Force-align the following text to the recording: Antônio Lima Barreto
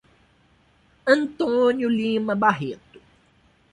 Antônio 1.05 1.87
Lima 1.87 2.33
Barreto 2.35 2.99